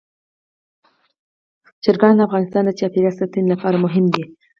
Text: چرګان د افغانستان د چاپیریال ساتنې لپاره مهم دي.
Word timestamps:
چرګان 1.83 2.13
د 2.15 2.21
افغانستان 2.27 2.63
د 2.65 2.71
چاپیریال 2.79 3.15
ساتنې 3.19 3.47
لپاره 3.53 3.77
مهم 3.85 4.05
دي. 4.13 4.23